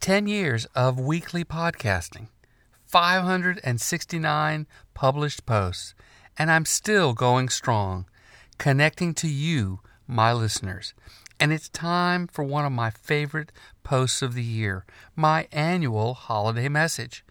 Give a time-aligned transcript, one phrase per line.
[0.00, 2.28] 10 years of weekly podcasting,
[2.86, 5.94] 569 published posts,
[6.38, 8.06] and I'm still going strong,
[8.56, 10.94] connecting to you, my listeners.
[11.38, 13.52] And it's time for one of my favorite
[13.82, 17.22] posts of the year, my annual holiday message.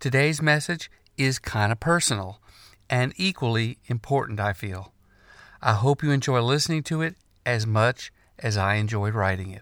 [0.00, 2.40] Today's message is kind of personal
[2.88, 4.94] and equally important, I feel.
[5.60, 9.60] I hope you enjoy listening to it as much as I enjoyed writing it.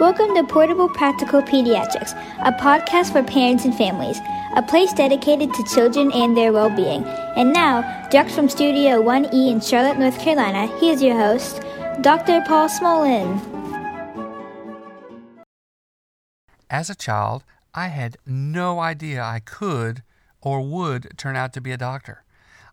[0.00, 4.18] Welcome to Portable Practical Pediatrics, a podcast for parents and families,
[4.56, 7.04] a place dedicated to children and their well being.
[7.04, 11.60] And now, direct from Studio 1E in Charlotte, North Carolina, he is your host,
[12.00, 12.42] Dr.
[12.46, 13.38] Paul Smolin.
[16.70, 20.02] As a child, I had no idea I could
[20.40, 22.24] or would turn out to be a doctor.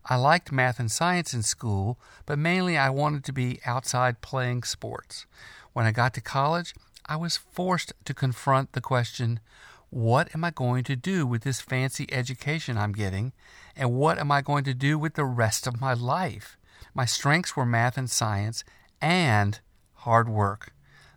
[0.06, 4.62] I liked math and science in school, but mainly I wanted to be outside playing
[4.62, 5.26] sports.
[5.72, 6.74] When I got to college,
[7.10, 9.40] I was forced to confront the question
[9.88, 13.32] what am I going to do with this fancy education I'm getting?
[13.74, 16.56] And what am I going to do with the rest of my life?
[16.94, 18.62] My strengths were math and science
[19.00, 19.58] and
[19.94, 20.72] hard work,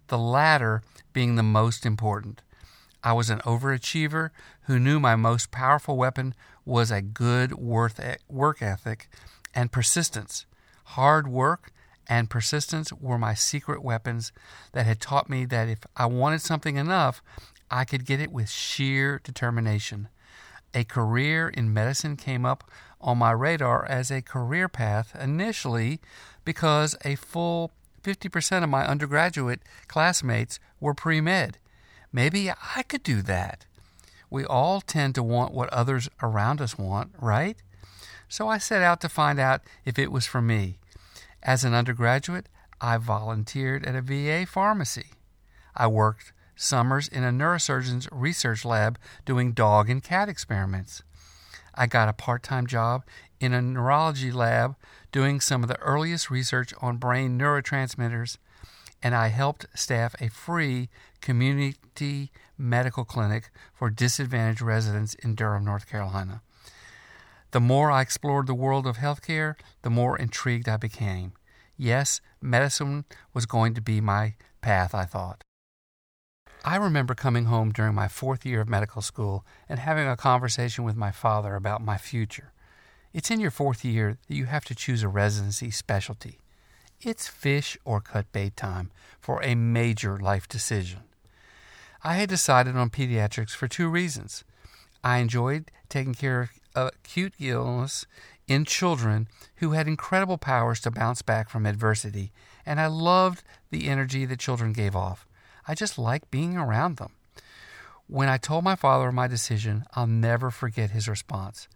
[0.08, 0.82] the latter
[1.14, 2.42] being the most important.
[3.04, 4.32] I was an overachiever
[4.64, 6.34] who knew my most powerful weapon
[6.66, 9.10] was a good work ethic
[9.54, 10.48] and persistence.
[10.86, 11.72] Hard work
[12.08, 14.32] and persistence were my secret weapons
[14.74, 17.22] that had taught me that if I wanted something enough,
[17.72, 20.10] I could get it with sheer determination.
[20.74, 22.64] A career in medicine came up
[23.00, 26.00] on my radar as a career path initially
[26.46, 27.72] because a full
[28.04, 31.58] 50% of my undergraduate classmates were pre med.
[32.12, 33.66] Maybe I could do that.
[34.30, 37.58] We all tend to want what others around us want, right?
[38.28, 40.80] So I set out to find out if it was for me.
[41.44, 42.48] As an undergraduate,
[42.80, 45.08] I volunteered at a VA pharmacy.
[45.76, 51.04] I worked summers in a neurosurgeon's research lab doing dog and cat experiments.
[51.76, 53.04] I got a part time job
[53.42, 54.78] in a neurology lab
[55.12, 58.38] doing some of the earliest research on brain neurotransmitters,
[59.02, 60.88] and I helped staff a free
[61.20, 66.42] community medical clinic for disadvantaged residents in Durham, North Carolina.
[67.54, 69.54] The more I explored the world of healthcare,
[69.84, 71.34] the more intrigued I became.
[71.78, 75.44] Yes, medicine was going to be my path, I thought.
[76.66, 80.84] I remember coming home during my fourth year of medical school and having a conversation
[80.84, 82.54] with my father about my future.
[83.14, 86.40] It's in your fourth year that you have to choose a residency specialty.
[87.02, 88.90] It's fish or cut bait time
[89.22, 91.02] for a major life decision.
[92.04, 94.44] I had decided on pediatrics for two reasons.
[95.04, 98.06] I enjoyed taking care acute illness
[98.48, 102.32] in children who had incredible powers to bounce back from adversity,
[102.66, 105.26] and I loved the energy the children gave off.
[105.68, 107.12] I just liked being around them.
[108.08, 111.68] When I told my father my decision, I'll never forget his response.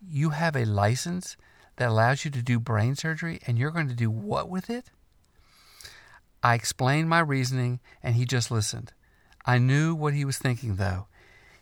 [0.00, 1.36] You have a license
[1.76, 4.90] that allows you to do brain surgery, and you're going to do what with it?
[6.42, 8.92] I explained my reasoning, and he just listened.
[9.44, 11.06] I knew what he was thinking, though.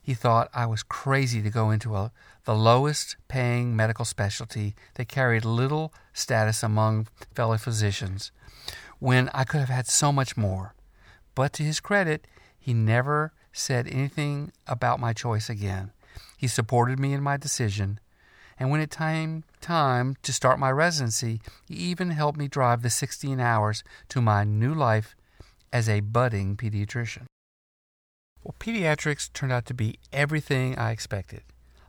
[0.08, 2.12] He thought I was crazy to go into a,
[2.44, 8.32] the lowest paying medical specialty that carried little status among fellow physicians
[9.00, 10.74] when I could have had so much more.
[11.34, 12.26] But to his credit,
[12.58, 15.90] he never said anything about my choice again.
[16.38, 18.00] He supported me in my decision,
[18.58, 22.88] and when it came time to start my residency, he even helped me drive the
[22.88, 25.14] 16 hours to my new life
[25.70, 27.27] as a budding pediatrician.
[28.48, 31.42] Well, pediatrics turned out to be everything I expected.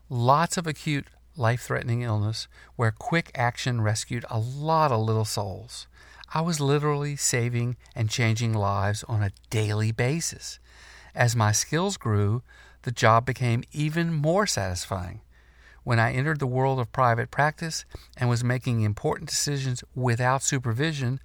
[0.09, 5.87] Lots of acute, life threatening illness where quick action rescued a lot of little souls.
[6.33, 10.59] I was literally saving and changing lives on a daily basis.
[11.15, 12.43] As my skills grew,
[12.81, 15.21] the job became even more satisfying.
[15.85, 17.85] When I entered the world of private practice
[18.17, 21.21] and was making important decisions without supervision,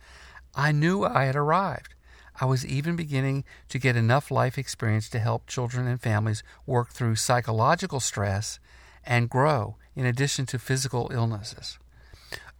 [0.55, 1.94] I knew I had arrived.
[2.41, 6.91] I was even beginning to get enough life experience to help children and families work
[6.91, 8.59] through psychological stress
[9.05, 11.79] and grow, in addition to physical illnesses.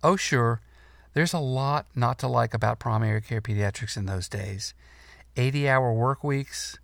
[0.03, 0.61] Oh, sure,
[1.15, 4.75] there's a lot not to like about primary care pediatrics in those days
[5.37, 6.79] 80 hour work weeks,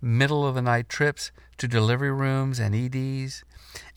[0.00, 3.44] middle of the night trips to delivery rooms and EDs,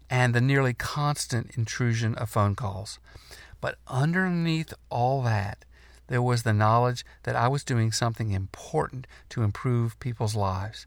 [0.10, 3.00] and the nearly constant intrusion of phone calls.
[3.62, 5.65] But underneath all that,
[6.08, 10.86] there was the knowledge that I was doing something important to improve people's lives.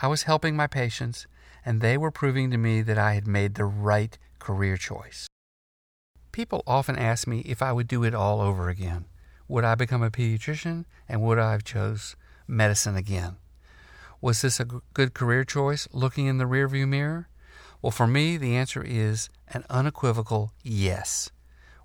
[0.00, 1.26] I was helping my patients,
[1.64, 5.26] and they were proving to me that I had made the right career choice.
[6.32, 9.06] People often ask me if I would do it all over again.
[9.48, 12.16] Would I become a pediatrician and would I have chose
[12.46, 13.36] medicine again?
[14.20, 17.28] Was this a good career choice looking in the rearview mirror?
[17.80, 21.30] Well, for me, the answer is an unequivocal yes.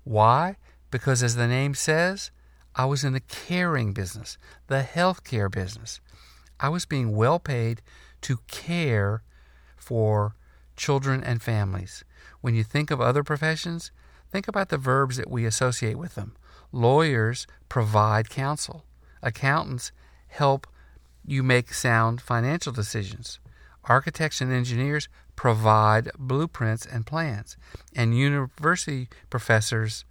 [0.02, 0.56] Why?
[0.90, 2.30] Because as the name says,
[2.76, 4.36] I was in the caring business,
[4.66, 6.00] the healthcare business.
[6.58, 7.82] I was being well paid
[8.22, 9.22] to care
[9.76, 10.34] for
[10.76, 12.04] children and families.
[12.40, 13.92] When you think of other professions,
[14.30, 16.34] think about the verbs that we associate with them.
[16.72, 18.84] Lawyers provide counsel,
[19.22, 19.92] accountants
[20.26, 20.66] help
[21.24, 23.38] you make sound financial decisions.
[23.84, 27.56] Architects and engineers provide blueprints and plans,
[27.94, 30.04] and university professors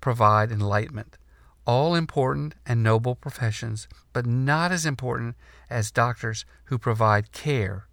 [0.00, 1.16] provide enlightenment.
[1.66, 5.36] All important and noble professions, but not as important
[5.70, 7.86] as doctors who provide care,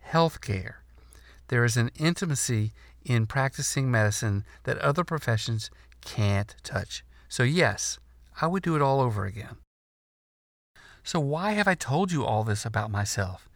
[0.00, 0.82] health care.
[1.48, 2.72] There is an intimacy
[3.04, 5.70] in practicing medicine that other professions
[6.00, 7.04] can't touch.
[7.28, 7.98] So, yes,
[8.40, 9.56] I would do it all over again.
[11.04, 13.48] So, why have I told you all this about myself?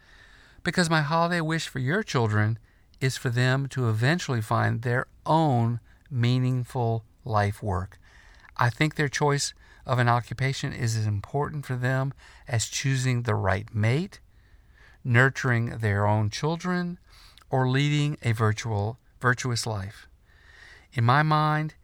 [0.62, 2.58] Because my holiday wish for your children
[3.00, 5.80] is for them to eventually find their own
[6.10, 7.98] meaningful life work.
[8.58, 9.52] I think their choice
[9.84, 12.12] of an occupation is as important for them
[12.48, 14.20] as choosing the right mate,
[15.04, 16.98] nurturing their own children,
[17.50, 20.08] or leading a virtual, virtuous life.
[20.92, 21.74] In my mind,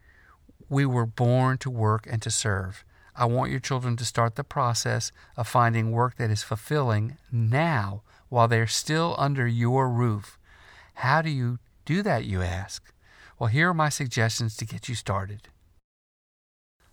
[0.69, 2.83] we were born to work and to serve.
[3.15, 8.01] I want your children to start the process of finding work that is fulfilling now
[8.29, 10.39] while they're still under your roof.
[10.95, 12.91] How do you do that, you ask?
[13.37, 15.49] Well, here are my suggestions to get you started.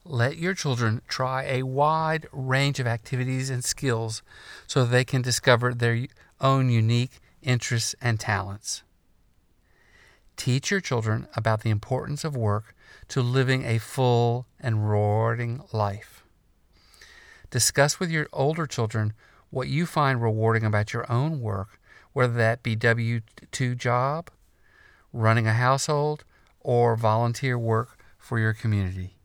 [0.04, 4.22] Let your children try a wide range of activities and skills
[4.66, 6.06] so they can discover their
[6.40, 8.82] own unique interests and talents.
[10.36, 12.74] Teach your children about the importance of work
[13.08, 16.24] to living a full and rewarding life.
[17.50, 19.12] Discuss with your older children
[19.50, 21.78] what you find rewarding about your own work,
[22.14, 23.20] whether that be W
[23.52, 24.30] 2 job,
[25.12, 26.24] running a household,
[26.60, 29.19] or volunteer work for your community.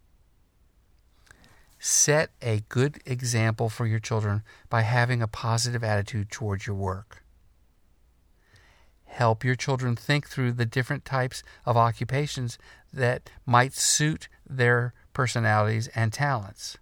[1.88, 4.42] Set a good example for your children
[4.72, 7.24] by having a positive attitude towards your work.
[9.04, 12.58] Help your children think through the different types of occupations
[12.92, 16.80] that might suit their personalities and talents.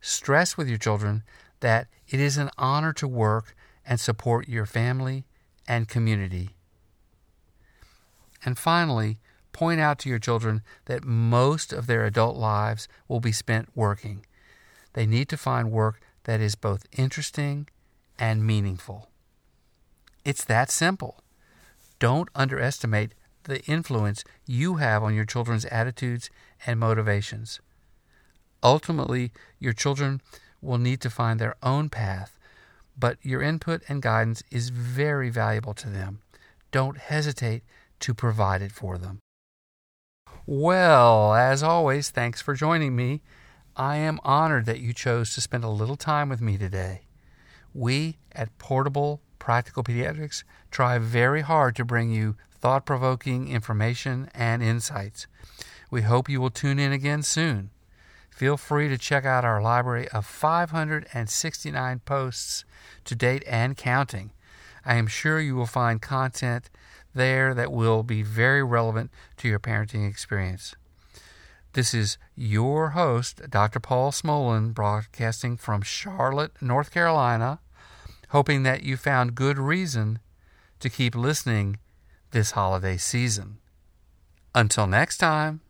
[0.00, 1.24] Stress with your children
[1.58, 5.24] that it is an honor to work and support your family
[5.66, 6.50] and community.
[8.44, 9.18] And finally,
[9.54, 14.26] point out to your children that most of their adult lives will be spent working.
[14.92, 17.68] They need to find work that is both interesting
[18.18, 19.08] and meaningful.
[20.24, 21.22] It's that simple.
[21.98, 23.14] Don't underestimate
[23.44, 26.28] the influence you have on your children's attitudes
[26.66, 27.60] and motivations.
[28.62, 30.20] Ultimately, your children
[30.60, 32.38] will need to find their own path,
[32.98, 36.20] but your input and guidance is very valuable to them.
[36.72, 37.62] Don't hesitate
[38.00, 39.20] to provide it for them.
[40.46, 43.22] Well, as always, thanks for joining me.
[43.76, 47.06] I am honored that you chose to spend a little time with me today.
[47.72, 54.62] We at Portable Practical Pediatrics try very hard to bring you thought provoking information and
[54.62, 55.26] insights.
[55.90, 57.70] We hope you will tune in again soon.
[58.28, 62.66] Feel free to check out our library of 569 posts
[63.06, 64.32] to date and counting.
[64.84, 66.68] I am sure you will find content
[67.14, 70.74] there that will be very relevant to your parenting experience.
[71.74, 73.80] This is your host, Dr.
[73.80, 77.58] Paul Smolin, broadcasting from Charlotte, North Carolina,
[78.28, 80.20] hoping that you found good reason
[80.78, 81.78] to keep listening
[82.30, 83.58] this holiday season.
[84.54, 85.62] Until next time.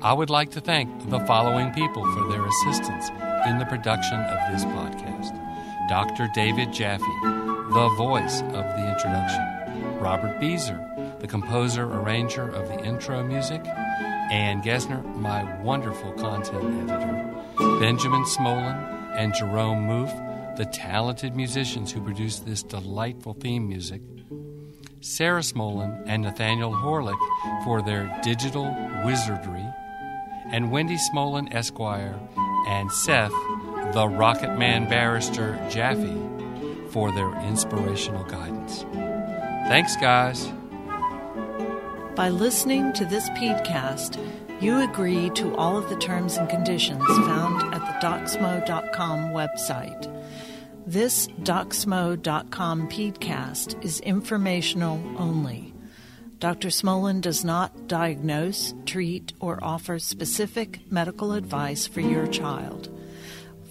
[0.00, 3.08] I would like to thank the following people for their assistance
[3.48, 5.47] in the production of this podcast
[5.86, 6.28] Dr.
[6.34, 10.78] David Jaffe, the voice of the introduction, Robert Beezer,
[11.20, 13.64] the composer arranger of the intro music,
[14.30, 18.76] Ann Gesner, my wonderful content editor, Benjamin Smolin,
[19.16, 24.02] and Jerome Moof, the talented musicians who produced this delightful theme music,
[25.00, 27.18] Sarah Smolin and Nathaniel Horlick
[27.64, 28.64] for their digital
[29.04, 29.64] wizardry,
[30.50, 32.18] and Wendy Smolin Esquire
[32.66, 33.32] and Seth,
[33.92, 36.16] the Rocket Man Barrister Jaffe,
[36.90, 38.84] for their inspirational guidance.
[39.68, 40.50] Thanks, guys.
[42.14, 44.18] By listening to this podcast,
[44.60, 50.14] you agree to all of the terms and conditions found at the docsmo.com website.
[50.86, 55.74] This DocSmo.com podcast is informational only.
[56.40, 56.68] Dr.
[56.68, 62.88] Smolin does not diagnose, treat, or offer specific medical advice for your child.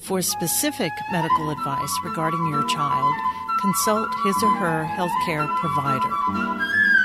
[0.07, 3.13] For specific medical advice regarding your child,
[3.59, 6.97] consult his or her healthcare provider.